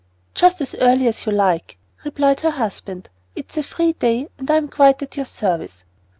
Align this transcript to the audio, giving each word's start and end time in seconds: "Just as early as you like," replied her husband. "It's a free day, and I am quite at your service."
"Just 0.33 0.59
as 0.61 0.73
early 0.81 1.07
as 1.07 1.27
you 1.27 1.31
like," 1.31 1.77
replied 2.03 2.39
her 2.39 2.49
husband. 2.49 3.07
"It's 3.35 3.55
a 3.55 3.61
free 3.61 3.93
day, 3.93 4.29
and 4.39 4.49
I 4.49 4.55
am 4.57 4.67
quite 4.67 4.99
at 5.03 5.15
your 5.15 5.27
service." 5.27 5.83